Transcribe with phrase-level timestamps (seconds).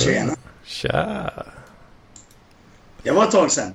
[0.00, 0.36] tjena.
[0.64, 1.46] Tja!
[3.02, 3.74] Det var ett tag sedan.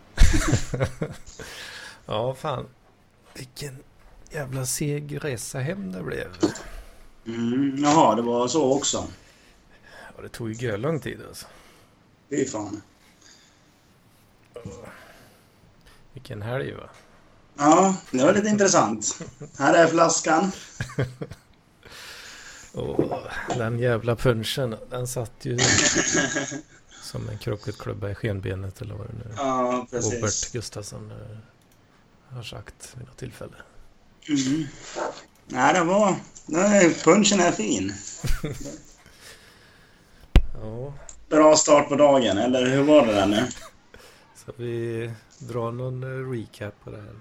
[2.06, 2.66] ja, fan.
[3.34, 3.84] Vilken
[4.30, 6.28] jävla seg resa hem det blev.
[7.28, 9.08] Mm, jaha, det var så också.
[10.16, 11.46] Ja, det tog ju lång tid alltså.
[12.30, 12.82] Fy fan.
[16.14, 16.90] Vilken helg va?
[17.58, 19.20] Ja, det var lite intressant.
[19.58, 20.52] Här är flaskan.
[22.76, 23.20] Och
[23.58, 25.58] den jävla punchen, den satt ju
[27.02, 29.36] som en krocketklubba i skenbenet eller vad det nu.
[29.38, 30.14] Ja, precis.
[30.14, 33.56] Robert Gustafsson eh, har sagt vid något tillfälle.
[34.30, 34.68] Mm.
[35.48, 36.16] Nej, det var...
[36.46, 37.94] Nej, punchen är fin.
[40.62, 40.94] Ja,
[41.30, 43.44] Bra start på dagen, eller hur var det där nu?
[44.46, 47.16] så vi drar någon eh, recap på det här.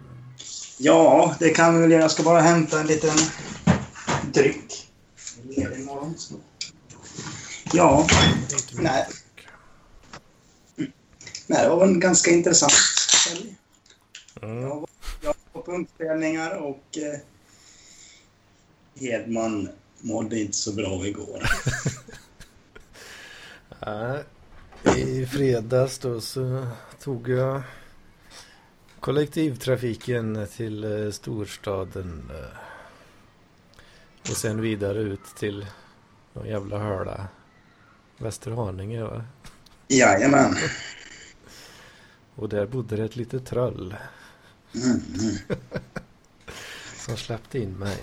[0.79, 2.03] Ja, det kan vi väl göra.
[2.03, 3.17] Jag ska bara hämta en liten
[4.33, 4.89] dryck.
[6.17, 6.35] Så.
[7.73, 8.07] Ja,
[8.73, 9.07] nej.
[11.47, 12.73] nej, det var en ganska intressant
[13.29, 13.55] helg.
[14.43, 14.63] Mm.
[14.63, 14.89] Jag var,
[15.23, 17.21] jag var på punkspelningar och eh,
[19.01, 19.69] Hedman
[20.01, 21.43] mådde inte så bra igår.
[24.97, 26.67] I fredags då så
[27.03, 27.63] tog jag
[29.01, 32.31] kollektivtrafiken till eh, storstaden.
[32.35, 32.59] eh,
[34.31, 35.67] Och sen vidare ut till
[36.35, 37.29] någon jävla höla.
[38.19, 39.25] Västerhaninge va?
[39.89, 40.57] Jajamän.
[42.37, 43.97] Och där bodde det ett litet troll
[44.75, 45.37] Mm, mm.
[46.99, 47.97] som släppte in mig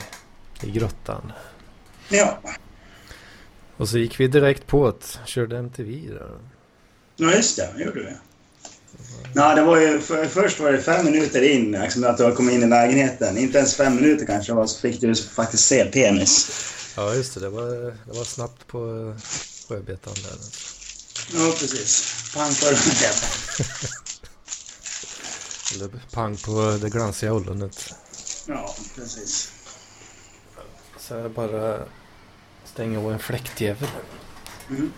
[0.64, 1.32] i grottan.
[2.10, 2.40] Ja.
[3.78, 6.30] Och så gick vi direkt på det, körde MTV då.
[7.16, 7.84] ja, just det.
[7.84, 8.14] Gjorde vi.
[9.36, 12.50] Ja, det var ju, för, först var det fem minuter in, liksom, att du kom
[12.50, 13.38] in i lägenheten.
[13.38, 16.52] Inte ens fem minuter kanske var, så fick du faktiskt se penis.
[16.96, 17.70] Ja just det, det var,
[18.06, 19.22] det var snabbt på eh,
[19.68, 20.38] sjöbetan där.
[21.34, 22.14] Ja, precis.
[22.34, 23.14] Pang på öronen.
[25.76, 27.94] Eller pang på det glansiga ollonet.
[28.48, 29.52] Ja, precis.
[31.00, 31.80] Så jag bara
[32.66, 33.90] stänga av en fläktjävel.
[34.70, 34.92] Mm.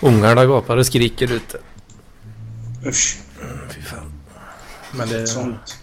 [0.00, 1.58] Ungarna gapar och skriker ute.
[2.86, 3.18] Usch.
[4.96, 5.78] Men det, Sånt.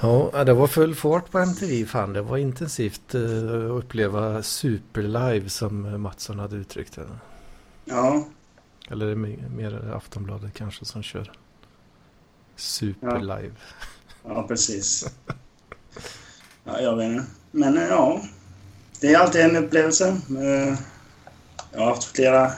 [0.00, 2.12] ja, det var full fart på MTV fan.
[2.12, 7.06] Det var intensivt eh, att uppleva superlive som Mattsson hade uttryckt det.
[7.84, 8.26] Ja.
[8.90, 9.16] Eller det är
[9.56, 11.32] mer- Aftonbladet kanske som kör.
[12.56, 13.52] Superlive.
[14.24, 15.06] Ja, precis.
[16.64, 17.24] Ja, jag vet inte.
[17.50, 18.22] Men eh, ja,
[19.00, 20.08] det är alltid en upplevelse.
[20.08, 20.78] Eh,
[21.72, 22.52] Jag har haft flera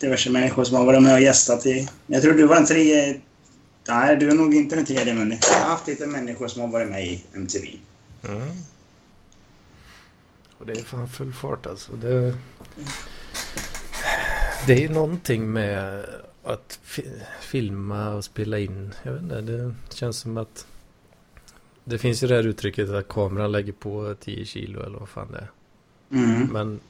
[0.00, 1.88] diverse människor som har varit med och gästat i...
[2.06, 3.20] Jag tror du var en tredje...
[3.88, 6.68] Nej, du är nog inte den tredje, men jag har haft lite människor som har
[6.68, 7.68] varit med i MTV.
[8.28, 8.48] Mm.
[10.58, 11.92] Och det är fan full fart alltså.
[11.92, 12.34] Det,
[14.66, 16.04] det är någonting med
[16.44, 17.04] att fi
[17.40, 18.94] filma och spela in.
[19.02, 20.66] Jag vet inte, det känns som att
[21.84, 25.32] det finns ju det här uttrycket att kameran lägger på 10 kilo eller vad fan
[25.32, 25.50] det är.
[26.18, 26.46] Mm.
[26.52, 26.80] Men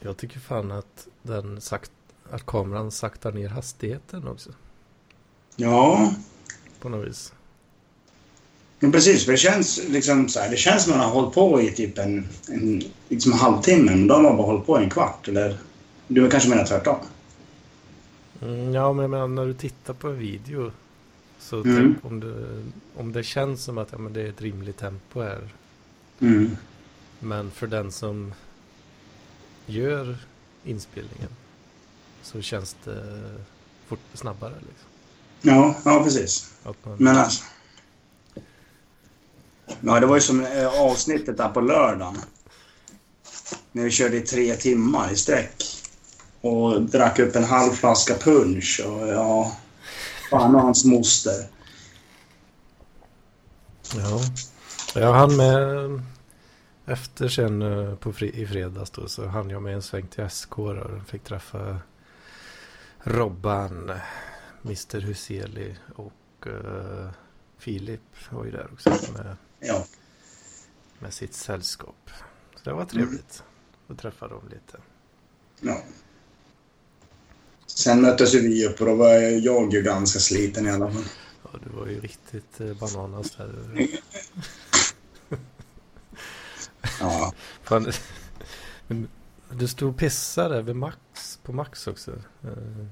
[0.00, 1.92] jag tycker fan att den sagt,
[2.30, 4.50] att kameran saktar ner hastigheten också
[5.56, 6.12] Ja,
[6.80, 7.32] på något vis.
[8.80, 9.24] men precis.
[9.24, 11.70] För det känns liksom så här, Det känns som att man har hållit på i
[11.70, 15.28] typ en, en liksom halvtimme, men då har man bara hållit på i en kvart.
[15.28, 15.58] Eller
[16.08, 16.96] du kanske menar tvärtom?
[18.42, 20.72] Mm, ja, men jag menar, när du tittar på en video
[21.38, 21.76] så Mm.
[21.76, 22.62] tänk om, det,
[22.96, 25.48] om det känns som att ja, men det är ett rimligt tempo här.
[26.20, 26.56] Mm.
[27.18, 28.32] Men för den som
[29.66, 30.16] gör
[30.64, 31.28] inspelningen
[32.22, 33.20] så känns det
[33.86, 34.52] fort, snabbare.
[34.54, 34.88] Liksom.
[35.46, 36.50] Ja, ja precis.
[36.64, 37.44] Man, Men alltså...
[39.80, 42.16] Ja, det var ju som eh, avsnittet där på lördagen.
[43.72, 45.62] När vi körde i tre timmar i sträck.
[46.40, 49.56] Och drack upp en halv flaska punch och ja...
[50.30, 51.46] Fan och hans moster.
[53.94, 54.20] ja.
[54.94, 56.02] Jag hann med
[56.86, 60.30] efter sen eh, på fri, i fredags då så hann jag med en sväng till
[60.30, 61.78] SK och fick träffa
[63.02, 63.92] Robban,
[64.64, 67.08] Mr Huseli och uh,
[67.58, 68.00] Filip
[68.30, 69.86] var ju där också med, Ja.
[70.98, 72.10] med sitt sällskap.
[72.56, 73.42] Så det var trevligt
[73.88, 74.78] att träffa dem lite.
[75.60, 75.82] ja.
[77.66, 81.04] Sen möttes ju vi upp och då var jag ju ganska sliten i alla fall.
[81.42, 83.88] Ja, du var ju riktigt eh, bananas där.
[87.00, 87.34] Ja.
[87.62, 87.92] Fan,
[89.50, 92.12] du stod och pissade vid Max, på Max också.
[92.42, 92.86] Eh,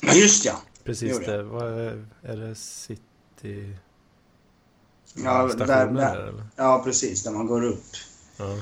[0.00, 0.62] Ja, just ja.
[0.84, 1.38] Precis jag.
[1.38, 1.42] det.
[1.42, 3.76] Vad är, är det City?
[5.14, 7.22] Ja, där, där, ja, precis.
[7.22, 7.84] Där man går upp.
[8.36, 8.56] Ja.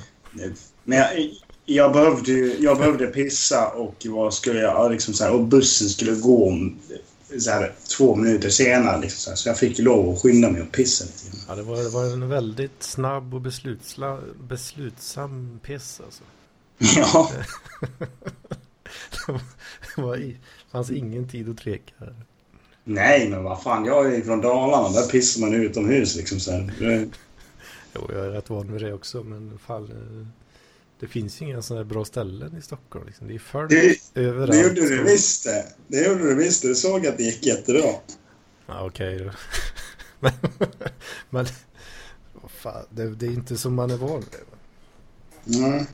[0.85, 1.31] Men jag,
[1.65, 4.93] jag, behövde, jag behövde pissa och vad skulle jag...
[4.93, 6.79] Liksom så här, och bussen skulle gå om
[7.39, 9.01] så här, två minuter senare.
[9.01, 11.37] Liksom så, här, så jag fick lov att skynda mig och pissa lite.
[11.49, 14.19] Ja, det var, det var en väldigt snabb och beslutsla,
[14.49, 16.23] beslutsam piss alltså.
[16.97, 17.31] Ja,
[19.97, 20.37] Det
[20.73, 21.95] fanns ingen tid att tveka.
[22.85, 23.85] nej men vad fan.
[23.85, 24.89] Jag är från Dalarna.
[25.01, 26.73] Där pissar man utomhus liksom så här.
[27.95, 30.27] Jo, jag är rätt van vid det också, men fan, eh,
[31.01, 33.07] det finns ju inga sådana här bra ställen i Stockholm.
[33.07, 33.29] Liksom.
[33.29, 34.53] Det är Det, överallt.
[34.53, 35.65] det gjorde du visst det.
[35.87, 36.63] Det gjorde du visst.
[36.63, 37.91] Du såg att det gick jättebra.
[38.67, 39.31] Ja, okej då.
[40.21, 40.33] men,
[41.31, 41.47] men
[42.49, 44.25] fan, det, det är inte som man är van
[45.47, 45.57] vid.
[45.65, 45.87] Mm.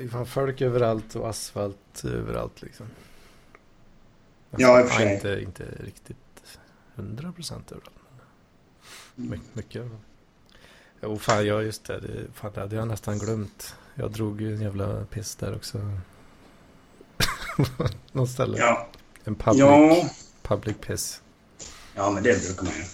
[0.00, 2.86] Det är fan folk överallt och asfalt överallt liksom.
[4.50, 5.14] Ja, i och för sig.
[5.14, 6.16] Inte, inte riktigt
[6.94, 7.96] hundra procent överallt.
[9.14, 9.38] Men Mm.
[9.38, 9.86] my- mycket.
[11.02, 12.00] Jo, fan, ja just det.
[12.00, 12.26] det.
[12.34, 13.74] Fan, det hade jag nästan glömt.
[13.94, 15.78] Jag drog ju en jävla piss där också.
[18.12, 18.58] Någon ställe.
[18.58, 18.88] Ja.
[19.24, 20.10] En public, Ja.
[20.42, 21.22] public piss.
[21.94, 22.84] ja, men det brukar man ju.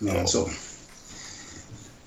[0.00, 0.48] Mer än så.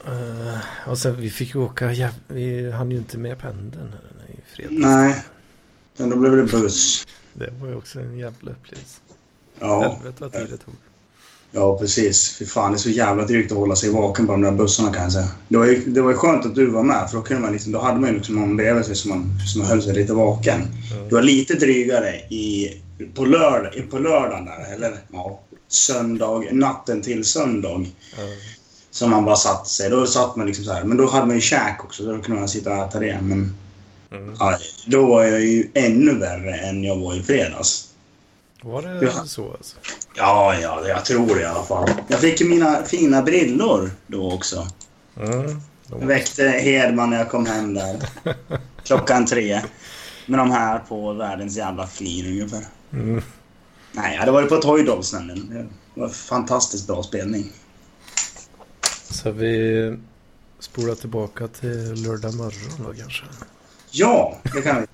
[0.08, 2.12] Eh, och sen vi fick ju åka, jäv...
[2.28, 4.78] vi hann ju inte med pendeln här i fredags.
[4.80, 5.24] Nej.
[5.98, 7.08] Men då blev det buss.
[7.34, 9.00] Det var ju också en jävla upplevelse.
[9.60, 9.82] Ja.
[9.82, 10.76] Helvete vad tid det tog.
[11.52, 12.38] Ja, precis.
[12.38, 14.94] Fy fan, det är så jävla drygt att hålla sig vaken på de där bussarna
[14.94, 15.28] kan jag säga.
[15.48, 17.52] Det var ju, det var ju skönt att du var med för då, kunde man
[17.52, 20.14] liksom, då hade man ju liksom någon bredvid sig som, man, som höll sig lite
[20.14, 20.62] vaken.
[21.10, 22.74] Det var lite drygare i,
[23.16, 27.86] på, lörd, på lördagen där, eller ja, söndag, natten till söndag.
[28.18, 28.24] Ja.
[29.00, 29.90] Som man bara satt sig.
[29.90, 30.84] Då satt man liksom så här.
[30.84, 33.20] Men då hade man ju käk också, så då kunde man sitta och äta det.
[33.22, 33.56] Men
[34.12, 34.36] Mm.
[34.40, 37.88] ja, då var jag ju ännu värre än jag var i fredags.
[38.62, 39.12] Var det Ja.
[39.26, 39.76] så alltså?
[40.16, 41.90] Ja, ja, jag tror det i alla fall.
[42.08, 44.68] Jag fick ju mina fina brillor då också.
[45.20, 45.62] Mm.
[45.90, 47.96] Jag väckte Hedman när jag kom hem där.
[48.84, 49.62] Klockan tre.
[50.26, 52.66] Med de här på världens jävla flin ungefär.
[52.94, 53.22] Mm.
[53.92, 55.50] Nej, jag hade varit på Toy Dolls nämligen.
[55.50, 57.52] Det var en fantastiskt bra spelning.
[59.10, 59.98] Så vi
[60.60, 63.26] spolar tillbaka till lördag morgon då kanske.
[63.92, 64.88] Ja, det kan vi.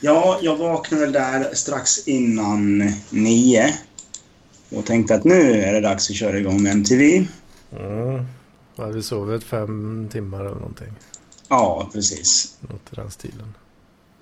[0.00, 3.74] Ja, jag vaknade väl där strax innan nio.
[4.70, 7.26] Och tänkte att nu är det dags att köra igång MTV.
[7.72, 8.24] Mm.
[8.76, 10.92] Ja, vi sovit fem timmar eller någonting.
[11.48, 12.56] Ja, precis.
[12.60, 13.54] Något i den stilen.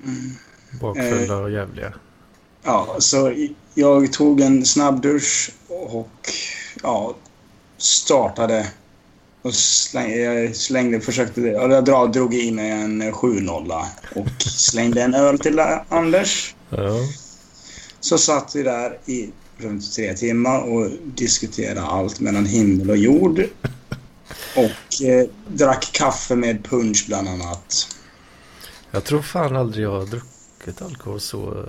[0.05, 0.31] Mm.
[0.81, 1.93] Bakfulla och jävliga.
[2.63, 6.31] Ja, så jag tog en snabbdusch och
[6.83, 7.15] ja,
[7.77, 8.73] startade
[9.47, 13.85] och slängde, jag slängde, försökte, ja, jag drog i mig en 7-0
[14.15, 16.55] och slängde en öl till Anders.
[16.71, 17.01] Ja.
[18.01, 23.45] Så satt vi där i runt tre timmar och diskuterade allt mellan himmel och jord.
[24.57, 27.89] Och eh, drack kaffe med punch bland annat.
[28.91, 31.65] Jag tror fan aldrig jag har druckit alkohol så,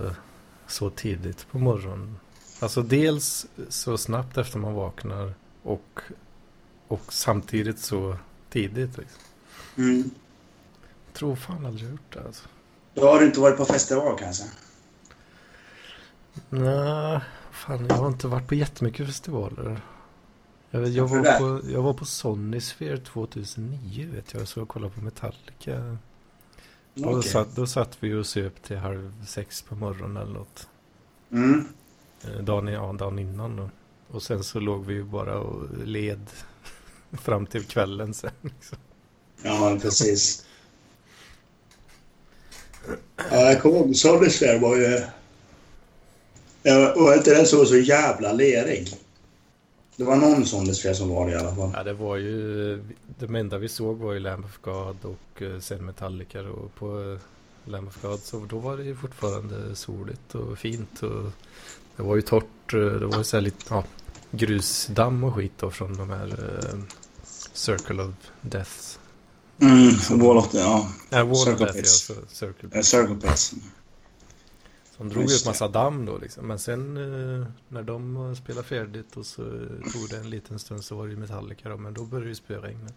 [0.66, 2.18] så tidigt på morgonen.
[2.60, 6.00] Alltså dels så snabbt efter man vaknar och,
[6.88, 8.16] och samtidigt så
[8.50, 8.98] tidigt.
[8.98, 9.22] Liksom.
[9.76, 10.10] Mm.
[11.06, 12.48] Jag tror fan aldrig jag gjort det alltså.
[12.94, 14.44] Då har du inte varit på festival kanske?
[16.48, 19.80] Nej, fan jag har inte varit på jättemycket festivaler.
[20.70, 24.48] Jag, jag, var på, jag var på Sonisphere 2009 vet jag.
[24.48, 25.98] Så jag kollade på Metallica.
[26.94, 27.30] Då, Okej.
[27.30, 30.68] satt, då satt vi och söp till halv sex på morgonen eller något.
[31.30, 31.68] Mm.
[32.24, 33.70] Eh, Dagen, ja, dagen innan då.
[34.10, 36.26] Och sen så låg vi ju bara och led
[37.22, 38.30] fram till kvällen sen.
[38.40, 38.78] Liksom.
[39.42, 40.44] Ja, precis.
[43.16, 45.02] Ja, jag kommer ihåg var ju...
[46.62, 48.88] Ja, var inte den som var så jävla lerig?
[49.96, 51.70] Det var någon Sollesfjärd som var det i alla fall.
[51.74, 52.76] Ja, det var ju...
[53.18, 57.00] Det enda vi såg var ju Lamb of God och eh, sen Metallica och på
[57.12, 57.18] eh,
[57.70, 61.30] Lamb of God så då var det ju fortfarande soligt och fint och
[61.96, 62.74] det var ju torrt.
[62.74, 63.84] eh, Det var ju så här lite ja,
[64.30, 66.78] grusdamm och skit då från de här eh,
[67.52, 68.72] Circle of Death.
[69.60, 70.48] Mm, Wall of.
[70.54, 70.92] Ja.
[71.10, 71.84] Nej, Wall of Circle Death ja,
[72.28, 72.88] Circle Pits.
[72.88, 73.54] Circle Pits.
[74.98, 76.46] De drog Just ut massa damm då liksom.
[76.46, 80.84] Men sen eh, när de spelade färdigt och så eh, tog det en liten stund
[80.84, 81.76] så var det ju Metallica då.
[81.76, 82.88] Men då började det spöregna.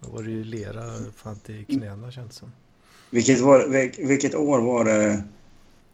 [0.00, 2.52] Då var det ju lera fan till knäna känns det som.
[3.10, 5.24] Vilket, var, vil- vilket år var det?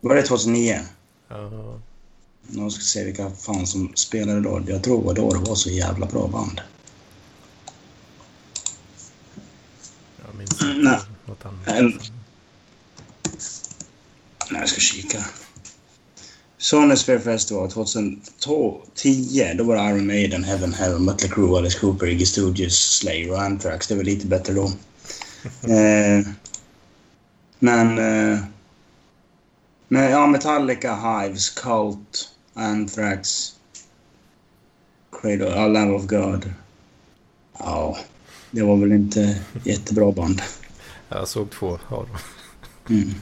[0.00, 0.80] Var det 2009?
[1.28, 1.80] Ja,
[2.46, 4.62] Nu ska se vilka fan som spelade då.
[4.66, 6.60] Jag tror då det var så jävla bra band.
[10.32, 10.98] jag minns inte Nej.
[11.26, 11.66] något annat.
[11.66, 11.98] Nej.
[14.50, 15.24] Nej, jag ska kika.
[16.58, 19.54] Sony Sphere Festival 2010.
[19.54, 23.42] Då var det Iron Maiden, Heaven Heaven, Mötley Crüe, Alice Cooper, Iggy Stooges, Slayer och
[23.42, 23.86] Anthrax.
[23.86, 24.64] Det var lite bättre då.
[25.72, 26.26] eh,
[27.58, 27.98] men...
[27.98, 28.38] Eh,
[29.88, 33.52] men ja, Metallica, Hives, Cult, Anthrax,
[35.12, 36.52] Cradle, uh, Lamb of God.
[37.58, 37.98] Ja,
[38.50, 40.42] det var väl inte jättebra band.
[41.08, 42.16] Jag såg två av dem.
[42.88, 43.14] Mm.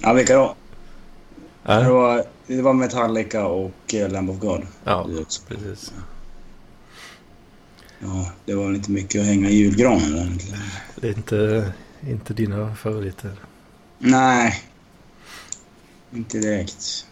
[0.00, 0.54] Ja, vilka då?
[1.62, 4.66] Det Ja, var, det var Metallica och uh, Lamb of God.
[4.84, 5.92] ja Det precis.
[8.00, 10.60] Ja, det var väl inte mycket att hänga i julgranen egentligen.
[10.96, 11.72] Det är inte,
[12.08, 13.32] inte dina favoriter.
[13.98, 14.62] Nej.
[16.12, 17.06] Inte direkt.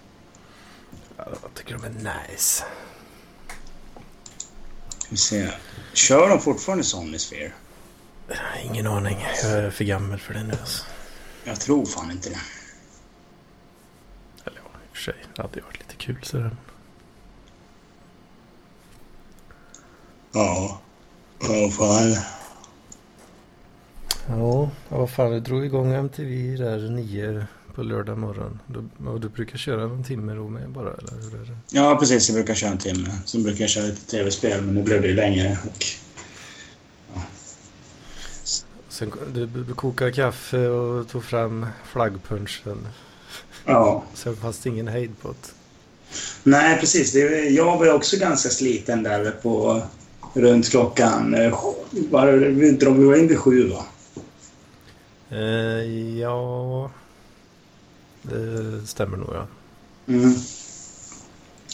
[1.66, 2.64] Tycker de är nice.
[5.11, 5.50] Vi se.
[5.92, 7.52] Kör de fortfarande Sony Sphere?
[8.64, 9.26] Ingen aning.
[9.42, 10.85] Jag är för gammal för det nu alltså.
[11.44, 12.40] Jag tror fan inte det.
[14.44, 15.14] Eller ja, i och för sig.
[15.35, 16.56] Det hade varit lite kul sådär.
[20.32, 20.80] Ja.
[21.40, 22.16] Ja, fan.
[24.28, 25.30] Ja, vad fan.
[25.30, 27.46] Du drog igång MTV där nio
[27.76, 28.59] på lördag morgon.
[28.66, 31.56] Du, och du brukar köra någon timme då med bara, eller hur är det?
[31.71, 32.28] Ja, precis.
[32.28, 33.09] Jag brukar köra en timme.
[33.25, 35.59] Sen brukar jag köra lite tv-spel, men nu blev det ju längre.
[35.64, 35.85] Och...
[38.88, 42.88] Sen du, du kokade kaffe och tog fram flaggpunchen.
[43.64, 44.04] Ja.
[44.14, 45.49] Sen fanns det ingen hejd på det.
[46.42, 47.14] Nej, precis.
[47.50, 49.83] Jag var också ganska sliten där på
[50.35, 51.35] runt klockan...
[51.35, 51.59] eh,
[52.11, 53.87] Var, vi drog vi in vid sju, va?
[55.30, 56.90] Eh, ja,
[58.30, 59.47] det stämmer nog ja.
[60.09, 60.35] Mm.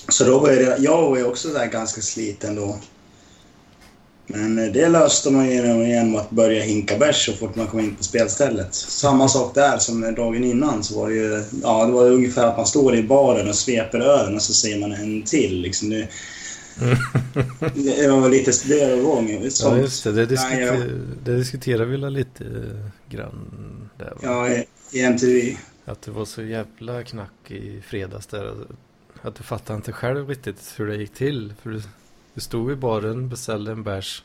[0.09, 2.79] Så då var jag, jag var ju också där ganska sliten då.
[4.27, 7.67] Men eh, det löste man ju genom- genom att börja hinka bärs så fort man
[7.67, 8.75] kom in på spelstället.
[8.75, 11.45] Samma sak där som dagen innan så var det ju...
[11.63, 14.81] Ja, det var ungefär att man står i baren och sveper ölen och så ser
[14.81, 15.61] man en till.
[15.61, 16.09] Liksom det,
[17.75, 19.51] det var lite det var gång.
[19.63, 20.13] Ja, just det.
[20.13, 23.49] Det, diskuter, Nej, jag- det diskuterar vi lite eh, grann
[23.99, 24.11] där.
[24.11, 24.17] Va?
[24.23, 25.57] Ja, i, i MTV.
[25.85, 28.55] Att det var så jävla knack i fredags där.
[29.23, 31.55] Att du fattade inte själv riktigt hur det gick till.
[31.63, 31.83] För du,
[32.35, 34.25] du stod i baren, beställde en bärs.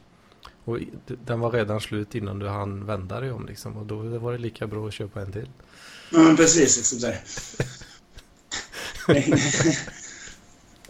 [0.65, 0.79] Och
[1.25, 3.77] den var redan slut innan du hann vända dig om liksom.
[3.77, 5.49] Och då var det lika bra att köpa en till.
[6.11, 6.77] Ja, men precis.
[6.77, 7.19] Liksom där.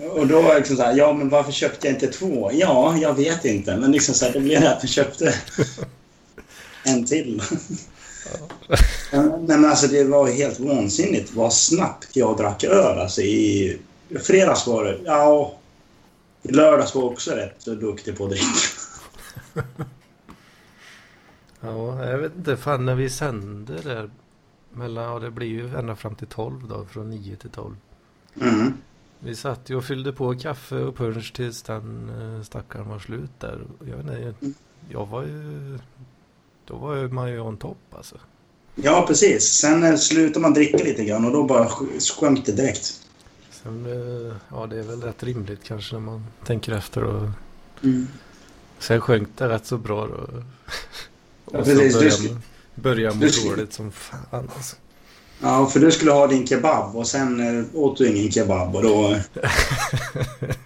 [0.09, 2.51] och då var det liksom så här, ja men varför köpte jag inte två?
[2.53, 3.77] Ja, jag vet inte.
[3.77, 5.35] Men liksom så här, det blev det att jag köpte
[6.83, 7.41] en till.
[9.11, 12.99] Nej men alltså det var helt vansinnigt vad snabbt jag drack öl.
[12.99, 13.79] Alltså i
[14.21, 15.53] fredags var det, ja.
[16.41, 18.45] I lördags var jag också rätt duktig på att dricka.
[21.59, 22.57] Ja, jag vet inte.
[22.57, 24.09] Fan när vi sände där.
[24.73, 26.85] Mellan, ja det blir ju ända fram till 12 då.
[26.85, 27.75] Från 9 till 12.
[28.41, 28.73] Mm.
[29.19, 33.31] Vi satt ju och fyllde på kaffe och punch tills den eh, stackaren var slut
[33.39, 33.61] där.
[33.79, 35.79] Jag, vet inte, jag var ju...
[36.67, 38.15] Då var ju man ju on top alltså.
[38.75, 39.43] Ja, precis.
[39.43, 41.69] Sen eh, slutade man dricka lite grann och då bara
[42.19, 43.01] sjönk det direkt.
[43.63, 47.03] Sen, eh, ja det är väl rätt rimligt kanske när man tänker efter.
[47.03, 47.29] Och,
[47.83, 48.07] Mm.
[48.79, 50.27] sen sjönk det rätt så bra då.
[51.51, 52.17] Ja, Och så precis.
[52.19, 52.27] Du
[52.75, 54.75] började man- började du dåligt som fan alltså.
[55.41, 58.83] Ja, för du skulle ha din kebab och sen eh, åt du ingen kebab och
[58.83, 59.15] då...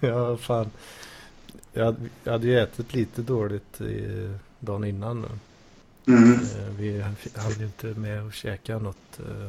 [0.00, 0.70] ja, fan.
[1.72, 4.30] Jag hade, jag hade ju ätit lite dåligt i,
[4.60, 5.26] dagen innan.
[6.06, 7.00] Mm, Eh, Vi
[7.36, 8.96] hade ju inte med att käka något.
[9.18, 9.48] eh,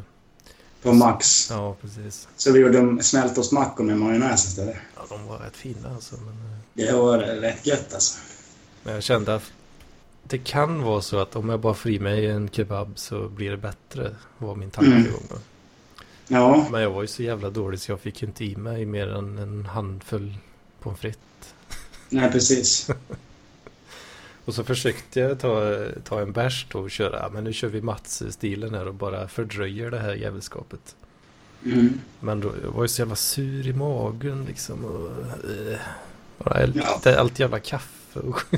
[0.82, 1.50] på Max.
[1.50, 2.28] Ja, precis.
[2.38, 4.76] Så vi gjorde smältostmackor med majonnäs istället.
[4.96, 6.16] Ja, de var rätt fina alltså.
[6.16, 8.20] Men, eh, Det var rätt gött alltså.
[8.84, 9.52] men jag kände att
[10.24, 13.52] det kan vara så att om jag bara får i mig en kebab så blir
[13.52, 14.16] det bättre.
[14.38, 15.24] Var min tankegång.
[15.30, 15.36] då.
[16.28, 19.08] Ja, Men jag var ju så jävla dålig så jag fick inte i mig mer
[19.08, 20.38] än en handfull
[20.80, 21.54] pommes frites.
[22.10, 22.88] nej precis.
[24.46, 27.30] Och så försökte jag ta, ta en bärs och köra.
[27.30, 30.96] Men nu kör vi Mats-stilen här och bara fördröjer det här jävelskapet.
[31.66, 32.02] Mm.
[32.20, 34.86] Men då, jag var ju så jävla sur i magen liksom.
[34.86, 35.10] Och,
[35.50, 35.80] eh,
[36.38, 37.16] bara allt, Ja.
[37.20, 38.40] allt jävla kaffe och.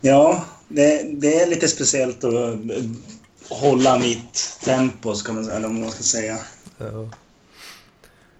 [0.00, 2.56] Ja, det, det är lite speciellt att eh,
[3.48, 6.38] hålla mitt tempo, ska man, eller vad man ska säga.
[6.78, 7.08] Ja.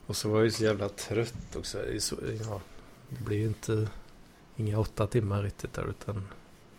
[0.06, 1.78] Och så var jag ju så jävla trött också.
[1.99, 2.61] Så, ja,
[3.09, 3.88] det blir ju inte
[4.57, 6.29] inga åtta timmar riktigt där utan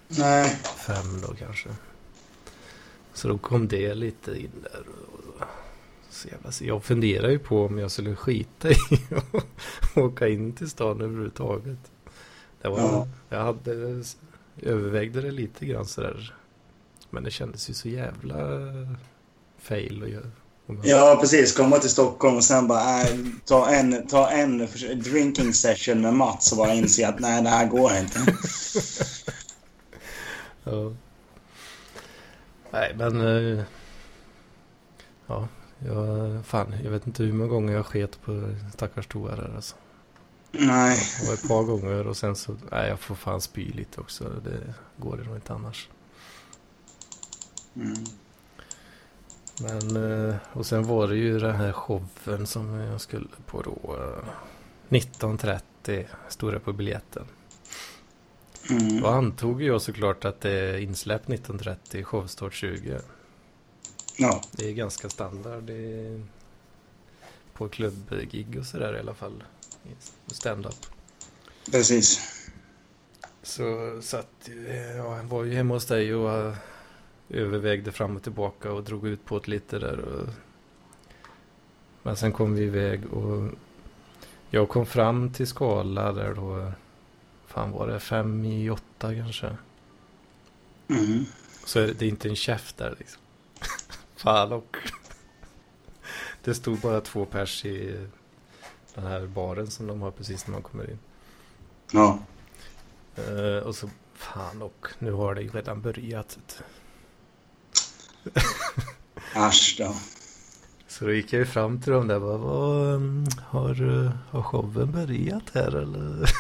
[0.08, 0.50] Nej.
[0.88, 1.70] fem då kanske.
[3.14, 4.84] Så då kom det lite in där.
[4.88, 5.44] Och,
[6.10, 8.76] så jävla, jag funderar ju på om jag skulle skita i
[9.16, 9.46] att
[9.98, 11.92] åka in till stan överhuvudtaget.
[12.62, 13.08] Det var, Ja.
[13.30, 14.04] Jag hade,
[14.62, 16.36] övervägde det lite grann sådär.
[17.10, 18.38] Men det kändes ju så jävla
[19.58, 20.32] fail att göra,
[20.84, 21.54] Ja, precis.
[21.54, 23.08] Komma till Stockholm och sen bara äh,
[23.46, 27.66] ta, en, ta en drinking session med Mats och bara inse att nej, det här
[27.66, 28.20] går inte.
[30.64, 30.94] ja.
[32.72, 33.22] Nej, men...
[33.22, 33.64] Uh,
[35.28, 35.48] ja,
[35.80, 39.76] jag, fan, jag vet inte hur många gånger jag sket på stackars toa där alltså.
[40.52, 41.00] Nej.
[41.22, 44.24] Det var ett par gånger och sen så, nej jag får fan spy lite också.
[44.24, 45.90] Det går det nog inte annars.
[47.76, 47.96] Mm.
[49.62, 49.96] Men,
[50.30, 53.98] eh, och sen var det ju den här showen som jag skulle på då.
[54.90, 57.26] 19.30 eh, stod det på biljetten.
[58.70, 59.02] Mm.
[59.02, 63.00] Då antog jag såklart att det är insläpp 19.30, showstart 20.
[64.18, 64.42] Ja.
[64.52, 66.22] Det är ganska standard är
[67.54, 69.44] på klubbgig och sådär i alla fall.
[70.28, 70.86] Stand-up.
[71.72, 72.20] Precis.
[73.44, 74.50] Så satt,
[74.98, 76.54] ja, jag var ju hemma hos dig och
[77.30, 80.00] övervägde fram och tillbaka och drog ut på det lite där.
[80.00, 80.28] Och...
[82.04, 83.52] Men sen kom vi iväg och
[84.50, 86.72] jag kom fram till Skala där då,
[87.48, 89.58] fan var det fem i åtta kanske.
[90.88, 91.26] Mm.
[91.66, 93.22] Så är det inte en käft där liksom.
[94.16, 94.78] fan och.
[96.44, 98.08] det stod bara två pers i
[98.96, 101.00] den här baren som de har precis när man kommer in.
[101.92, 102.20] Ja.
[103.30, 106.64] Uh, och så, fan och nu har det ju redan börjat.
[109.34, 109.96] Asch då.
[110.88, 112.20] Så då gick jag ju fram till dem där.
[112.20, 116.30] Bara, vad, mm, har, eh, har showen börjat här eller?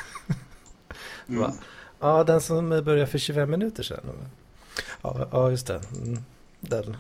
[1.29, 1.51] Mm.
[1.99, 4.05] Ja, den som började för 25 minuter sedan.
[5.01, 5.81] Ja, ja just det.
[5.95, 6.23] Mm,
[6.59, 6.97] den.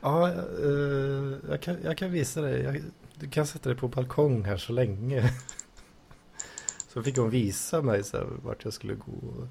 [0.00, 0.32] ja,
[0.62, 2.62] uh, jag, kan, jag kan visa dig.
[2.62, 2.82] Jag,
[3.14, 5.32] du kan sätta dig på balkong här så länge.
[6.92, 9.48] så fick hon visa mig så här, vart jag skulle gå.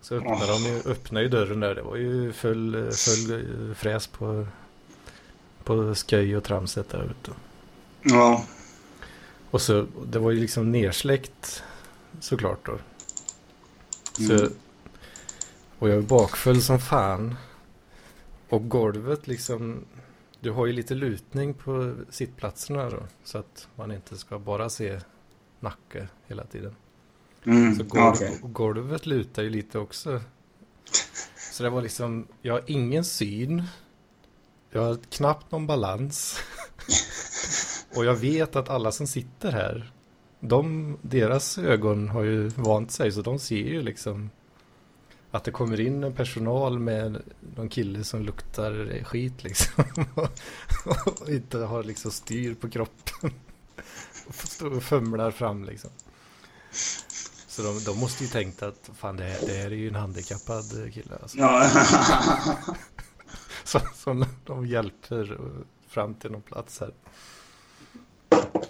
[0.00, 1.74] Så öppnade de ju, öppnade ju dörren där.
[1.74, 4.46] Det var ju full, full fräs på,
[5.64, 7.32] på sköj och tramset där ute.
[8.02, 8.44] Ja.
[9.50, 11.62] Och så, det var ju liksom nersläckt
[12.20, 12.78] såklart då.
[14.12, 14.52] Så, Mm.
[15.78, 17.34] och jag är bakfull som fan.
[18.48, 19.84] Och golvet liksom,
[20.40, 23.02] du har ju lite lutning på sittplatserna då.
[23.24, 25.00] Så att man inte ska bara se
[25.60, 26.76] nacke hela tiden.
[27.46, 27.74] Mm.
[27.74, 30.20] Så golv, och golvet lutar ju lite också.
[31.52, 33.62] Så det var liksom, jag har ingen syn.
[34.70, 36.38] Jag har knappt någon balans.
[37.96, 39.92] Och jag vet att alla som sitter här,
[40.40, 44.30] de, deras ögon har ju vant sig så de ser ju liksom
[45.30, 47.22] att det kommer in en personal med
[47.56, 49.84] någon kille som luktar skit liksom.
[51.20, 53.32] Och inte har liksom styr på kroppen.
[54.76, 55.90] Och fumlar fram liksom.
[57.60, 59.94] Så de, de måste ju tänkt att fan det, här- det här är ju en
[59.94, 61.16] handikappad kille.
[61.22, 61.38] Alltså.
[61.38, 61.70] Ja.
[63.64, 65.38] Så, som de hjälper
[65.88, 66.90] fram till någon plats här.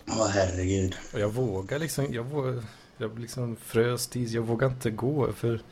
[0.06, 0.94] Åh herregud.
[1.12, 2.62] Och jag vågar liksom, jag, vågar,
[2.98, 5.62] jag liksom frös till, jag vågar inte gå för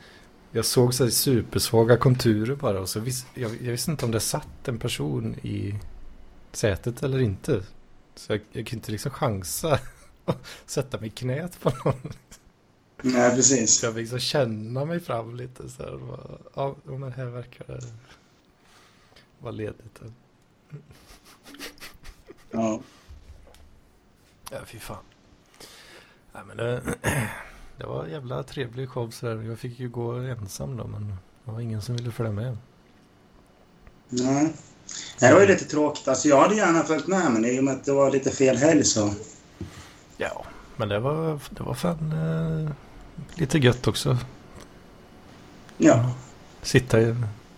[0.51, 4.11] jag såg så här supersvaga konturer bara och så vis, jag, jag visste inte om
[4.11, 5.79] det satt en person i
[6.51, 7.63] sätet eller inte.
[8.15, 9.79] Så jag, jag kunde inte liksom chansa
[10.25, 12.13] att sätta mig i knät på någon.
[13.01, 13.79] Nej, precis.
[13.79, 15.99] Så jag fick liksom känna mig fram lite så här.
[16.55, 17.81] ja, men här verkar det
[19.39, 20.01] vara ledigt.
[22.51, 22.81] Ja.
[24.51, 25.03] Ja, fy fan.
[26.33, 26.81] Nej, men det,
[27.77, 29.41] det var en jävla trevlig show så där.
[29.41, 31.07] Jag fick ju gå ensam då, men
[31.45, 32.57] det var ingen som ville följa med.
[34.09, 34.53] Nej.
[35.19, 36.07] Det var ju lite tråkigt.
[36.07, 38.57] Alltså jag hade gärna följt med men i och med att det var lite fel
[38.57, 39.13] helg så...
[40.17, 40.45] Ja,
[40.77, 42.71] men det var, det var fan eh,
[43.35, 44.17] lite gött också.
[45.77, 46.13] Ja.
[46.61, 47.15] Sitta i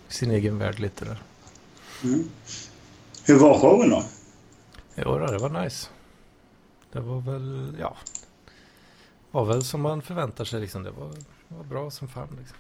[0.07, 1.21] sin egen värld lite där.
[2.03, 2.29] Mm.
[3.25, 4.03] Hur var showen då?
[4.95, 5.87] Jo, det var nice.
[6.91, 7.97] Det var väl, ja.
[9.31, 10.83] var väl som man förväntar sig liksom.
[10.83, 11.09] Det var,
[11.47, 12.57] det var bra som fan liksom.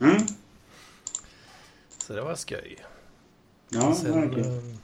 [0.00, 0.26] Mm.
[1.98, 2.76] Så det var skoj.
[3.68, 4.58] Ja, sen, verkligen.
[4.58, 4.74] eh,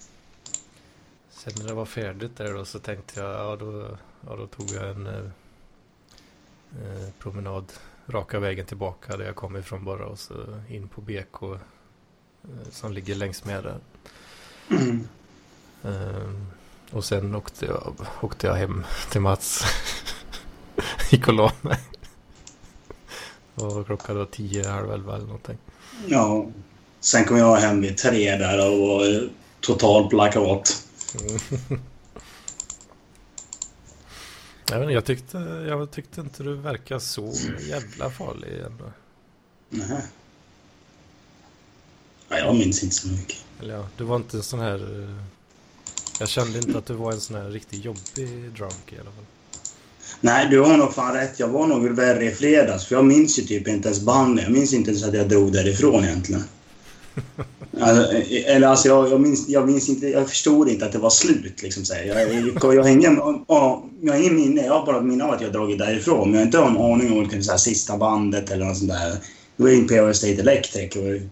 [1.30, 4.70] sen när det var färdigt där då så tänkte jag, ja då, ja, då tog
[4.70, 5.32] jag en
[6.80, 7.72] eh, promenad
[8.06, 10.34] raka vägen tillbaka där jag kom ifrån bara och så
[10.68, 11.58] in på BK eh,
[12.70, 13.80] som ligger längs med där.
[14.70, 15.08] Mm.
[15.84, 16.46] Ehm,
[16.90, 19.64] och sen åkte jag, åkte jag hem till Mats.
[21.10, 21.78] Gick och la mig.
[23.54, 25.58] Och klockan var tio, halv elva eller någonting.
[26.06, 26.46] Ja.
[27.00, 29.28] Sen kom jag hem vid tre där och var
[29.60, 30.86] total blackout.
[31.20, 31.80] Mm.
[34.72, 37.32] Jag, inte, jag, tyckte, jag tyckte inte du verkar så
[37.68, 38.92] jävla farlig ändå.
[42.28, 43.36] Jag jag minns inte så mycket.
[43.60, 45.02] Eller ja, du var inte en sån här...
[45.02, 45.16] eh,
[46.20, 49.24] Jag kände inte att du var en sån här riktigt jobbig drunk i alla fall.
[50.20, 51.40] Nej, du har nog fan rätt.
[51.40, 52.86] Jag var nog värre i fredags.
[52.86, 54.44] För jag minns ju typ inte ens bandet.
[54.44, 56.44] Jag minns inte ens att jag drog därifrån egentligen.
[57.80, 58.12] Alltså,
[58.46, 60.06] eller alltså, jag, jag, minns, jag minns inte...
[60.06, 61.84] Jag förstod inte att det var slut, liksom.
[61.84, 62.04] Så här.
[62.04, 62.72] Jag, jag,
[63.02, 64.64] jag, ja, jag har ingen minne.
[64.64, 66.30] Jag har bara ett minne av att jag dragit därifrån.
[66.30, 68.90] Men jag har inte en aning om vilket så här, sista bandet eller något sånt
[68.90, 69.10] där.
[69.56, 70.96] Det var Imperial State Electric.
[70.96, 71.28] Och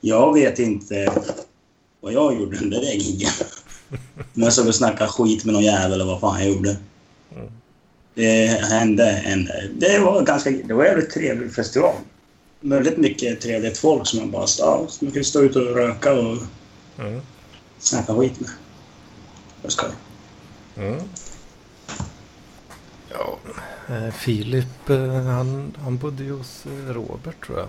[0.00, 1.12] jag vet inte
[2.00, 3.44] vad jag gjorde under det giget.
[4.32, 6.76] Men jag såg och snackade skit med någon jävel eller vad fan jag gjorde.
[7.36, 7.52] Mm.
[8.14, 9.48] Det hände en...
[9.78, 10.50] Det var ganska...
[10.50, 11.94] Det var en jävligt trevlig festival.
[12.64, 16.12] Väldigt mycket trevligt folk som man bara ja, som man kunde stå ute och röka
[16.14, 16.38] och
[16.98, 17.20] Mm.
[17.78, 18.50] snacka skit med.
[19.62, 19.90] Det skoj.
[20.76, 21.00] Mm.
[23.10, 23.38] Ja,
[23.88, 27.68] eh, Filip eh, han, han bodde ju hos eh, Robert tror jag.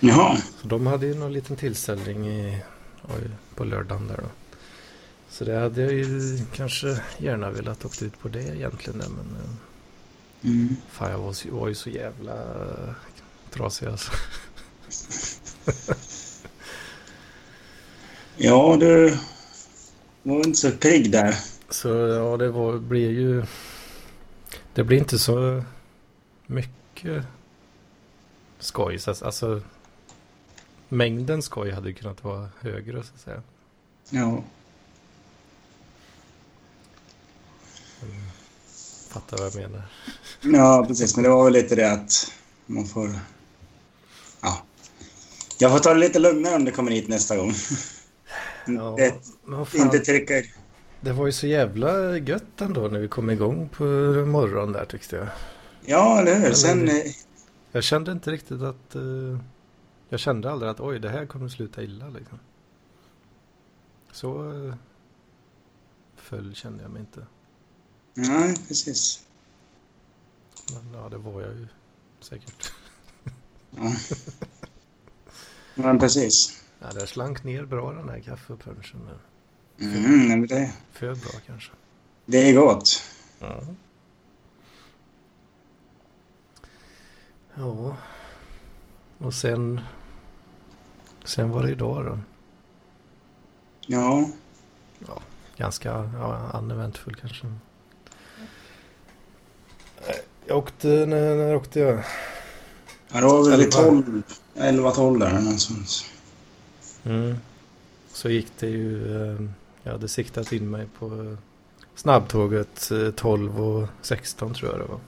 [0.00, 0.36] Jaha.
[0.62, 2.58] Så de hade ju någon liten tillställning i,
[3.02, 4.28] oj, på lördagen där då.
[5.30, 8.98] Så det hade jag ju kanske gärna velat åkt ut på det egentligen.
[8.98, 9.36] Men
[10.44, 10.76] Mm.
[10.90, 12.34] fan jag var, var ju så jävla
[13.50, 14.12] trasig alltså.
[18.42, 19.18] Ja, du
[20.22, 21.34] var inte så pigg där.
[21.70, 23.44] Så ja, det var, blir ju...
[24.74, 25.64] Det blir inte så
[26.46, 27.24] mycket
[28.58, 28.98] skoj.
[29.06, 29.60] Alltså,
[30.88, 33.42] mängden skoj hade ju kunnat vara högre så att säga.
[34.10, 34.42] Ja.
[39.08, 39.82] Fattar vad jag menar.
[40.40, 41.16] Ja, precis.
[41.16, 42.32] Men det var väl lite det att
[42.66, 43.10] man får...
[44.42, 44.62] Ja.
[45.58, 47.52] Jag får ta det lite lugnare om det kommer hit nästa gång.
[48.66, 48.96] Ja,
[49.72, 50.34] Det, inte trycka...
[51.00, 53.84] det var ju så jävla gött ändå när vi kom igång på
[54.26, 55.28] morgonen där tyckte jag.
[55.84, 56.52] Ja, eller hur?
[56.52, 56.88] Sen...
[56.88, 56.94] eh,
[57.72, 58.94] Jag kände inte riktigt att...
[58.94, 59.38] eh,
[60.08, 62.38] jag kände aldrig att oj, det här kommer sluta illa liksom.
[64.12, 64.74] Så uh,
[66.16, 67.26] full kände jag mig inte.
[68.14, 69.22] Nej, precis.
[70.72, 71.66] Men ja, det var jag ju
[72.20, 72.72] säkert.
[73.70, 73.92] Ja.
[75.74, 76.62] Men precis.
[76.78, 79.00] Ja, det slank ner bra den här kaffepunchen.
[79.04, 79.18] men
[79.80, 81.72] Mm, nej, men det, För bra kanske.
[82.26, 83.02] det är gott.
[83.38, 83.60] Ja.
[87.54, 87.96] Ja.
[89.18, 89.80] Och sen...
[91.24, 92.18] Sen var det idag då.
[93.86, 94.30] Ja.
[95.56, 97.46] Ganska ja, uneventfull kanske.
[100.46, 100.88] Jag åkte...
[100.88, 102.04] När, när åkte jag?
[103.12, 103.70] Ja det var väl Elva.
[103.70, 104.22] 12,
[104.54, 105.26] 11, 12 där.
[105.38, 106.04] eller sånt.
[107.04, 107.36] Mm.
[108.12, 109.16] Så gick det ju...
[109.32, 109.40] eh,
[109.82, 111.38] Jag hade siktat in mig på eh,
[111.94, 115.00] snabbtåget eh, 12 och 16 tror jag det var.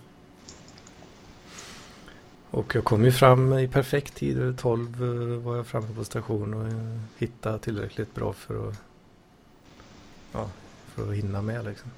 [2.50, 4.58] Och jag kom ju fram i perfekt tid.
[4.58, 8.74] 12 eh, var jag framme på station och eh, hittade tillräckligt bra för att,
[10.32, 10.50] ja,
[10.94, 11.90] för att hinna med liksom.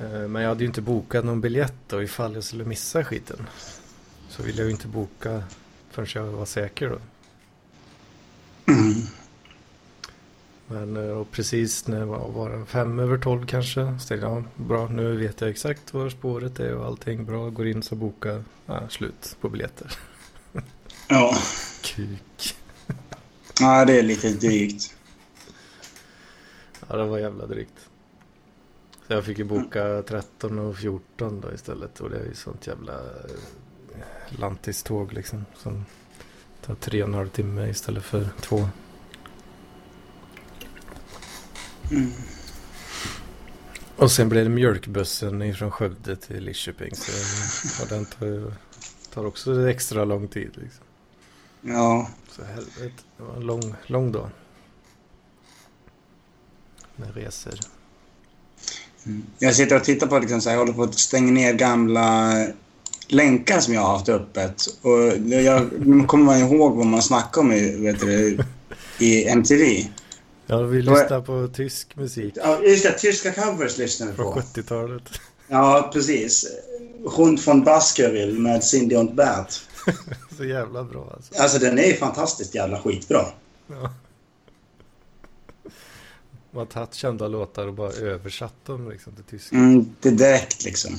[0.00, 3.46] Eh, Men jag hade ju inte bokat någon biljett då ifall jag skulle missa skiten.
[4.28, 5.42] Så ville jag ju inte boka
[5.90, 6.98] förrän jag var säker då.
[8.72, 8.94] Mm.
[10.66, 13.98] Men eh, och precis när det var, var det fem över tolv kanske.
[14.00, 17.50] Så tänkte jag, ja, bra nu vet jag exakt var spåret är och allting bra.
[17.50, 19.92] Går in så boka, ja, slut på biljetter.
[21.08, 21.36] Ja.
[21.82, 22.56] Kuk.
[23.60, 24.94] ja, det är lite drygt.
[26.88, 27.88] Ja det var jävla drygt.
[29.06, 32.00] Så jag fick ju boka 13 och 14 då istället.
[32.00, 35.44] Och det är ju sånt jävla eh, lantiståg liksom.
[35.56, 35.84] Som
[36.62, 38.68] tar tre och en halv timme istället för två.
[41.90, 42.10] Mm.
[43.96, 46.94] Och sen blev det mjölkbussen ifrån Skövde till Lidköping.
[46.94, 48.52] Så och den tar,
[49.14, 50.50] tar också extra lång tid.
[50.54, 50.84] Liksom.
[51.60, 52.10] Ja.
[52.28, 54.30] Så helvete, det var en lång, lång dag.
[56.96, 57.75] Med resor.
[59.06, 59.22] Mm.
[59.38, 62.32] Jag sitter och tittar på liksom, så här, jag håller på att stänga ner gamla
[63.08, 64.62] länkar som jag har haft öppet.
[64.82, 65.00] Och
[65.32, 65.70] jag
[66.06, 68.38] kommer man ihåg vad man snackade om i, vet du,
[68.98, 69.86] i MTV.
[70.46, 72.92] Jag vill Då är- lyssna på tysk musik Ja, just det.
[72.92, 74.40] Tyska covers lyssnar vi från på.
[74.40, 75.02] 70-talet.
[75.48, 76.46] Ja, precis.
[77.16, 79.60] Hund från Baskerville med Cindy und Bert.
[80.36, 81.42] Så jävla bra alltså.
[81.42, 83.24] Alltså den är fantastiskt jävla skitbra.
[83.66, 83.90] Ja.
[86.56, 89.56] Man har tagit kända låtar och bara översatt dem liksom till tyska.
[89.56, 90.92] Mm, direkt liksom.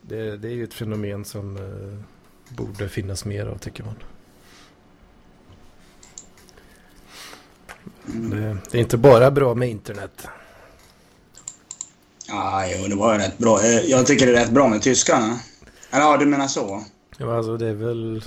[0.00, 2.04] Det, det är ju ett fenomen som eh,
[2.56, 3.94] borde finnas mer av tycker man.
[8.06, 8.30] Mm.
[8.30, 10.26] Det, det är inte bara bra med internet.
[12.28, 13.60] Ja, jo, det var rätt bra.
[13.62, 15.40] Eh, Jag tycker det är rätt bra med tyskarna.
[15.90, 16.84] Eller ja, du menar så?
[17.18, 18.24] Ja, alltså det är väl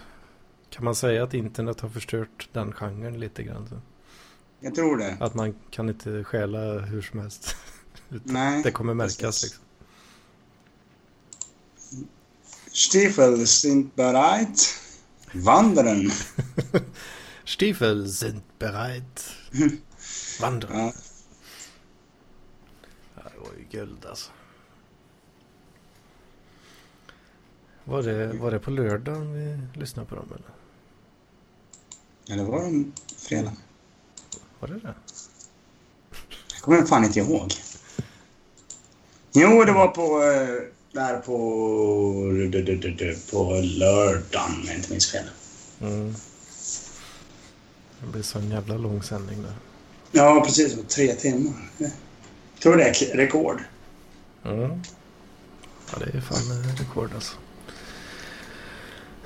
[0.69, 3.67] kan man säga att internet har förstört den genren lite grann?
[3.69, 3.75] Så?
[4.59, 5.17] Jag tror det.
[5.19, 7.55] Att man kan inte stjäla hur som helst.
[8.09, 8.63] Nej.
[8.63, 9.43] det kommer märkas precis.
[9.43, 9.61] liksom.
[12.71, 14.79] Stiefel sind bereit.
[15.33, 16.11] Wandern.
[17.45, 19.29] Stiefel sind bereit.
[20.41, 20.69] Vandra.
[20.75, 20.91] Ja.
[23.15, 24.31] Det var ju guld alltså.
[27.83, 30.51] Var det, var det på lördagen vi lyssnade på dem eller?
[32.43, 33.53] det var en fredag.
[34.67, 34.93] Var det det?
[36.53, 37.53] Jag kommer fan inte ihåg.
[39.33, 40.23] Jo, det var på...
[40.23, 41.37] eh, Där på...
[43.31, 45.25] På lördagen, om jag inte minns fel.
[45.81, 46.15] Mm.
[48.01, 49.53] Det blir så en jävla lång sändning där.
[50.11, 50.77] Ja, precis.
[50.87, 51.53] Tre timmar.
[51.77, 51.91] Jag
[52.61, 53.61] tror det är rekord.
[54.45, 54.81] Mm.
[55.91, 57.35] Ja, det är fan eh, rekord alltså.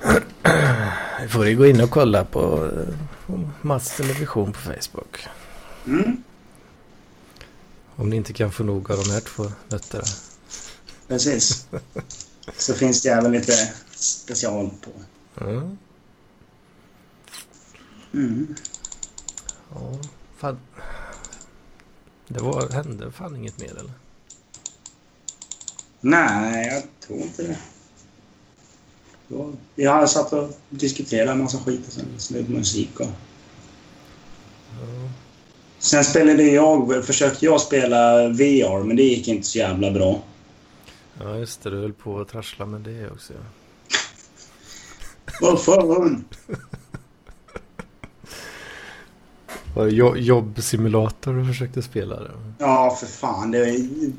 [1.22, 2.94] Vi får ju gå in och kolla på eh,
[3.30, 5.26] på Mats Television på Facebook.
[5.86, 6.22] Mm,
[7.96, 10.04] Om ni inte kan få nog av de här två nötterna.
[11.08, 11.66] precis.
[12.56, 14.90] Så finns det även lite special på.
[15.44, 15.78] Mm.
[18.14, 18.54] Mm.
[19.74, 19.98] Ja,
[20.36, 20.58] fan.
[22.28, 23.92] Det var, hände fan inget mer eller?
[26.00, 27.58] Nej, jag tror inte det.
[29.32, 33.06] Ja, Vi har satt och diskuterat en massa skit och sen på musik och...
[34.80, 35.10] Ja.
[35.78, 40.22] Sen spelade jag, försökte jag spela VR, men det gick inte så jävla bra.
[41.20, 41.70] Ja, just det.
[41.70, 43.32] Du höll på att trassla med det också.
[43.32, 43.40] Ja.
[45.40, 46.24] Vad fan?
[49.76, 52.20] Jo- jobbsimulator du försökte spela?
[52.20, 52.30] Det?
[52.58, 53.50] Ja, för fan.
[53.50, 53.70] Det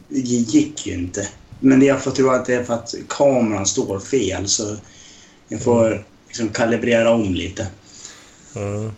[0.09, 1.27] gick ju inte.
[1.59, 4.75] Men det jag får tro att det är för att kameran står fel, så
[5.51, 7.67] jag får liksom kalibrera om lite.
[8.55, 8.91] Ja.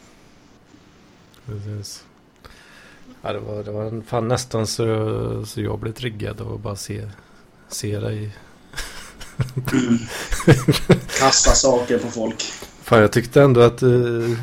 [1.46, 2.04] Precis.
[3.22, 6.76] Ja, det var, det var fan nästan så, så jag blev triggad av att bara
[6.76, 7.10] se,
[7.68, 8.38] se dig.
[9.72, 9.98] Mm.
[11.20, 12.42] Kasta saker på folk.
[12.82, 14.38] Fan, jag tyckte ändå att du,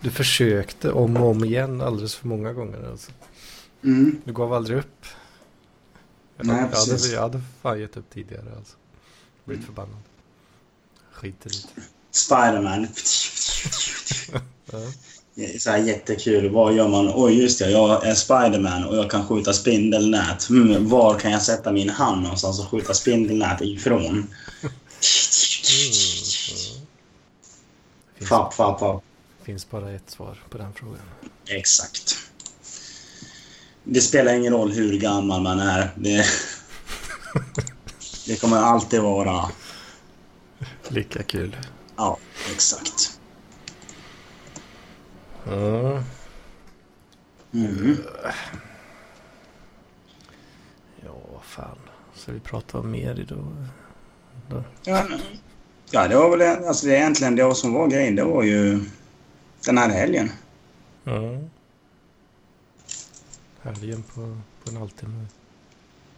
[0.00, 2.90] du försökte om och om igen alldeles för många gånger.
[2.90, 3.12] Alltså.
[3.84, 4.20] Mm.
[4.24, 5.06] Du gav aldrig upp.
[6.36, 8.76] Jag, Nej, jag, hade, jag hade fan gett upp tidigare alltså.
[9.44, 10.02] Blivit förbannad.
[11.16, 11.82] Skiter i det.
[12.10, 12.88] Spiderman.
[15.58, 16.48] Så här jättekul.
[16.50, 17.12] Vad gör man?
[17.14, 17.70] Oj, just det.
[17.70, 20.48] Jag är Spiderman och jag kan skjuta spindelnät.
[20.48, 24.26] Mm, var kan jag sätta min hand någonstans och skjuta spindelnät ifrån?
[28.14, 29.02] Finns, Fapp, fapp, fapp.
[29.44, 31.00] finns bara ett svar på den frågan.
[31.46, 32.16] Exakt.
[33.84, 35.90] Det spelar ingen roll hur gammal man är.
[35.96, 36.24] Det,
[38.26, 39.50] det kommer alltid vara...
[40.88, 41.56] Lika kul.
[41.96, 42.18] Ja,
[42.52, 43.20] exakt.
[45.44, 46.02] Ja.
[47.52, 47.96] Mm.
[51.04, 51.78] Ja, vad fan.
[52.14, 53.66] Så vi pratar om mer idag?
[54.48, 54.64] Då.
[54.84, 55.06] Ja,
[55.90, 58.16] ja, det var väl alltså det är egentligen det som var grejen.
[58.16, 58.84] Det var ju
[59.64, 60.30] den här helgen.
[61.04, 61.38] Ja.
[63.62, 65.26] Helgen på, på en halvtimme.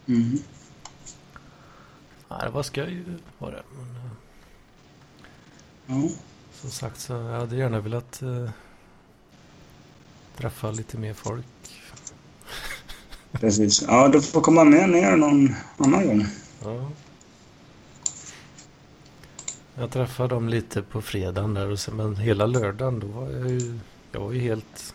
[0.07, 0.39] Mm.
[2.29, 3.05] Ja, det var skoj
[3.39, 3.63] var det.
[3.77, 4.11] Men,
[5.89, 6.09] Ja.
[6.61, 8.51] som sagt så jag hade gärna velat eh,
[10.37, 11.47] träffa lite mer folk.
[13.33, 13.83] Precis.
[13.83, 16.27] Ja, du får komma med ner någon annan gång.
[16.63, 16.91] Ja.
[19.75, 23.51] Jag träffade dem lite på fredagen där och sen, men hela lördagen då var jag
[23.51, 23.79] ju,
[24.13, 24.95] jag var ju helt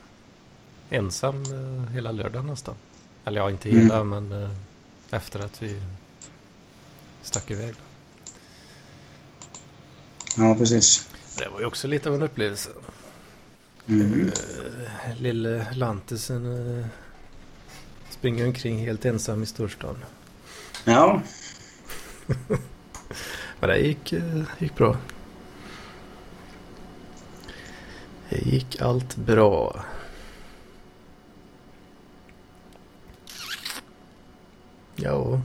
[0.89, 2.75] ensam eh, hela lördagen nästan.
[3.25, 3.81] Eller ja, inte Mm.
[3.81, 4.49] hela men eh,
[5.11, 5.81] efter att vi
[7.21, 7.73] stack iväg.
[10.37, 11.09] Ja, precis.
[11.37, 12.69] Det var ju också lite av en upplevelse.
[13.87, 14.27] Mm.
[14.27, 16.85] Eh, lille Lantisen eh,
[18.09, 19.97] springer omkring helt ensam i storstan.
[20.85, 21.21] Ja,
[23.59, 24.97] Men det gick, eh, gick bra.
[28.29, 29.83] Det gick allt bra.
[34.95, 35.41] Ja.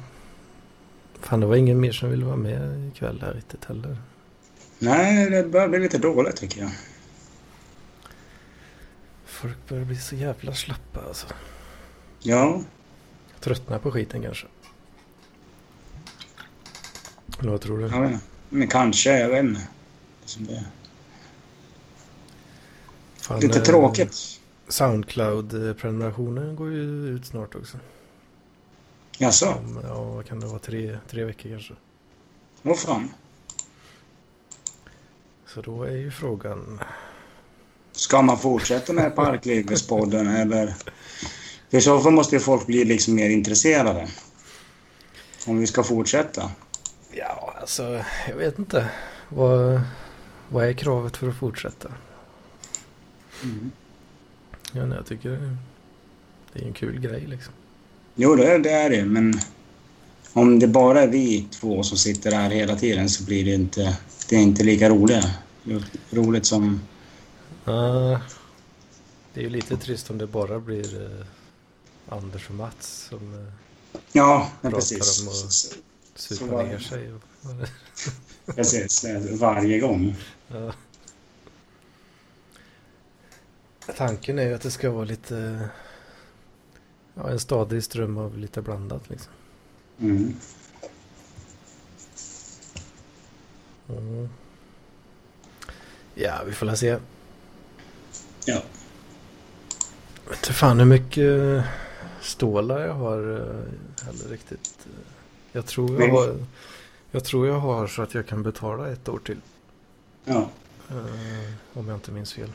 [1.20, 3.96] Fan, det var ingen mer som ville vara med ikväll här riktigt heller.
[4.78, 6.70] Nej, det börjar bli lite dåligt tycker jag.
[9.24, 11.26] Folk börjar bli så jävla slappa alltså.
[12.20, 12.62] Ja,
[13.40, 14.46] Tröttnar på skiten kanske.
[17.40, 17.84] Eller vad tror du?
[17.84, 18.20] inte.
[18.48, 19.68] Men kanske, jag vet inte.
[23.16, 24.40] Fan, Lite eh, tråkigt.
[24.68, 27.78] Soundcloud-prenumerationen går ju ut snart också.
[29.18, 29.54] Jaså?
[29.82, 30.58] Ja, vad kan det vara?
[30.58, 31.74] Tre, tre veckor kanske.
[32.62, 33.08] Vad fan?
[35.58, 36.80] Så då är ju frågan...
[37.92, 40.74] Ska man fortsätta med Parklivspodden eller?
[41.70, 44.08] För så fall måste ju folk bli liksom mer intresserade.
[45.46, 46.50] Om vi ska fortsätta.
[47.12, 48.88] Ja, alltså jag vet inte.
[49.28, 49.80] Vad,
[50.48, 51.88] vad är kravet för att fortsätta?
[53.42, 53.70] Mm.
[54.72, 55.56] Ja, nej, jag tycker
[56.52, 57.52] det, är en kul grej liksom.
[58.14, 59.40] Jo, det är det, är det men
[60.32, 63.96] om det bara är vi två som sitter här hela tiden så blir det inte,
[64.28, 65.24] det är inte lika roliga.
[66.10, 66.80] Roligt som...
[67.68, 68.18] Uh,
[69.34, 71.24] det är ju lite trist om det bara blir uh,
[72.08, 73.52] Anders och Mats som uh,
[74.12, 75.22] ja, pratar precis.
[75.22, 75.78] om att
[76.20, 77.12] supa ner sig.
[77.12, 77.22] Och,
[78.54, 79.04] Precis,
[79.40, 80.16] varje gång.
[80.48, 80.72] ja.
[83.96, 85.68] Tanken är ju att det ska vara lite...
[87.14, 89.32] Ja, en stadig ström av lite blandat liksom.
[90.00, 90.36] Mm.
[93.88, 94.28] Mm.
[96.20, 96.96] Ja, vi får la se.
[98.44, 98.62] Ja.
[100.28, 101.64] vet inte fan hur mycket
[102.20, 104.78] stålar jag har eh, heller riktigt.
[105.52, 106.36] Jag tror jag har,
[107.10, 109.40] jag tror jag har så att jag kan betala ett år till.
[110.24, 110.50] ja.
[110.90, 112.52] eh, om jag inte minns fel.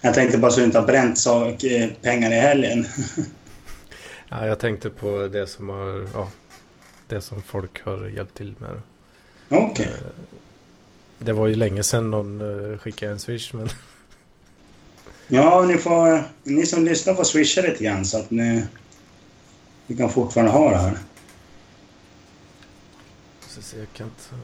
[0.00, 2.86] Jag tänkte bara så du inte har bränt sak, eh, pengar i helgen.
[4.28, 6.28] Ja, jag tänkte på det som har, ja,
[7.08, 8.80] det som folk har hjälpt till med.
[9.48, 9.86] Okej.
[9.86, 10.06] Eh,
[11.24, 12.40] Det var ju länge sedan någon
[12.72, 13.68] eh, skickade en swish men
[15.28, 18.64] Ja, ni, får, ni som lyssnar får swisha lite grann så att ni,
[19.86, 20.98] ni kan fortfarande ha det här.
[23.48, 24.36] Så se, jag kan ta...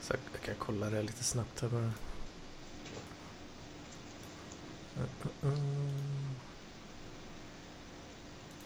[0.00, 1.90] Så jag kan kolla det lite snabbt här bara.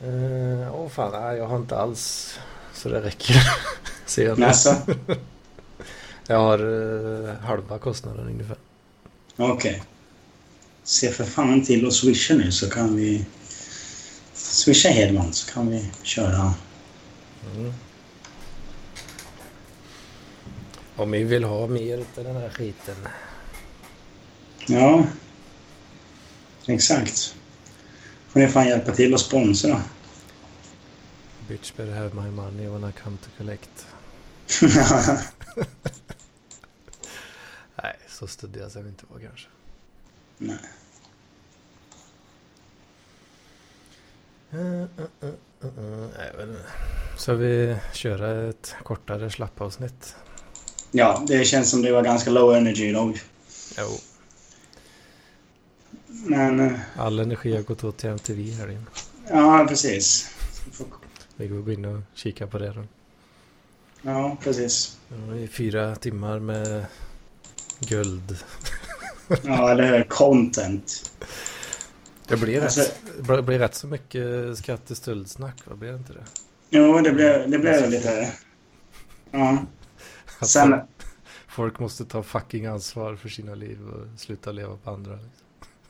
[0.00, 2.38] Eh, Åh fan, nej, jag har inte alls
[2.74, 3.34] så det räcker.
[4.06, 4.46] Ser jag nu.
[6.30, 6.58] Jag har
[7.28, 8.56] eh, halva kostnaden ungefär.
[9.36, 9.82] okej.
[10.82, 13.26] Se för fan till att swisha nu så kan vi...
[14.32, 16.54] Swisha Hedman så kan vi köra.
[17.54, 17.72] Mm.
[20.96, 22.96] Om ni vill ha mer av den här skiten.
[24.66, 25.04] Ja.
[26.66, 27.34] Exakt.
[28.28, 29.82] Får ni fan hjälpa till att sponsra.
[31.48, 33.86] Bitch better have my money when I come to collect.
[38.20, 39.48] Så studiga ska vi inte vara kanske.
[40.38, 40.58] Nej.
[44.54, 44.82] Uh,
[45.22, 45.30] uh,
[45.64, 46.56] uh.
[47.18, 50.16] Ska vi köra ett kortare slappavsnitt?
[50.90, 53.20] Ja, det känns som det var ganska low energy idag.
[53.78, 53.88] Jo.
[56.06, 58.86] Men, eh, All energi har gått åt till MTV här inne.
[59.30, 60.30] ja precis.
[61.36, 62.84] Vi går gå in och kika på det då.
[64.02, 64.98] Ja, precis.
[65.08, 66.86] Ja, I fyra timmar med
[67.80, 68.36] guld.
[69.42, 70.04] Ja, eller hur?
[70.04, 71.10] Content.
[72.28, 76.24] Det blir, Alltså- rätt, blir rätt så mycket skattestöldsnack, vad blir det inte det?
[76.70, 78.32] Jo, det blev, det blev lite...
[79.30, 79.58] Ja.
[80.38, 80.74] Att Sen,
[81.48, 85.18] folk, måste ta fucking ansvar för sina liv och sluta leva på andra.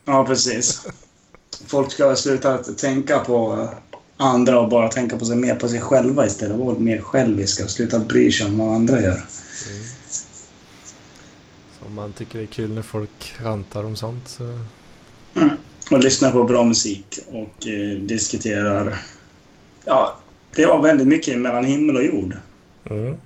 [0.05, 0.87] ja, precis.
[1.67, 3.69] Folk ska sluta att tänka på
[4.17, 6.57] andra och bara tänka på sig mer på sig själva istället.
[6.57, 9.11] Vara mer själviska och sluta bry sig om vad andra gör.
[9.71, 9.83] Mm.
[11.87, 14.59] Om man tycker det är kul när folk rantar om sånt så...
[15.91, 19.03] Och lyssna på bra musik och eh, diskuterar...
[19.85, 20.19] Ja,
[20.55, 22.37] det var väldigt mycket mellan himmel och jord.
[22.85, 23.17] Mm.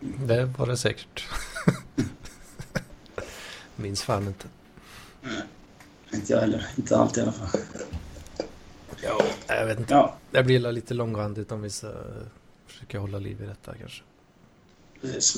[0.00, 1.28] Det var det säkert.
[3.76, 4.46] Minns fan inte.
[6.12, 6.66] Inte jag heller.
[6.76, 7.60] Inte allt i alla fall.
[9.02, 9.94] Ja, jag vet inte.
[9.94, 11.92] Ja, Det blir lite långrandigt om vi ska
[12.66, 14.02] försöka hålla liv i detta kanske.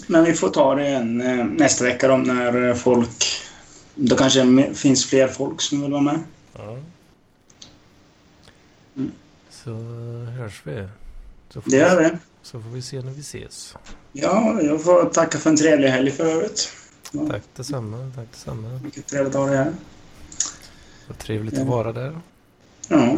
[0.07, 3.25] Men vi får ta det en, eh, nästa vecka då när eh, folk...
[3.95, 6.21] Då kanske det finns fler folk som vill vara med.
[6.55, 6.79] Ja.
[8.97, 9.11] Mm.
[9.51, 9.71] Så
[10.39, 10.89] hörs vi.
[11.51, 12.11] Så Det gör vi.
[12.43, 13.75] så får vi se när vi ses.
[14.13, 16.69] Ja, jag får tacka för en trevlig helg för övrigt.
[17.13, 18.13] Ja, Tack detsamma.
[18.17, 18.81] Tack detsamma.
[18.85, 19.73] Mycket trevligt att ha dig här.
[21.09, 21.61] Vad trevligt Ja.
[21.63, 22.21] att vara där.
[22.89, 23.17] Ja.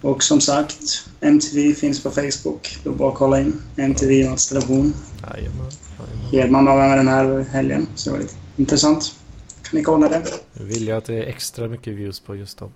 [0.00, 2.78] Och som sagt, MTV finns på Facebook.
[2.84, 4.94] Då bara kolla in MTV Mats Telefon.
[5.22, 5.70] Jajamän.
[5.98, 6.30] jajamän.
[6.32, 9.14] Hedman var med den här helgen, så det var lite intressant.
[9.62, 10.22] Kan ni kolla det?
[10.52, 12.72] Nu vill jag att det är extra mycket views på just dem.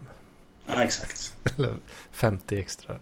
[0.66, 1.32] Ja, exakt.
[1.58, 1.74] Eller
[2.12, 2.96] 50 extra.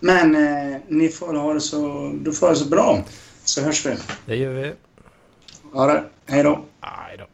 [0.00, 3.04] Men eh, ni får ha det så, du får ha det så bra.
[3.44, 3.96] Så hörs vi.
[4.26, 4.72] Det gör vi.
[5.72, 6.04] Ha det.
[6.26, 6.64] Hej då.
[6.80, 7.26] Aj då.